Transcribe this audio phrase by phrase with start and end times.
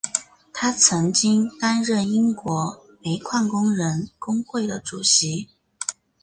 [0.51, 5.47] 他曾经担任英国煤矿工人工会的主席。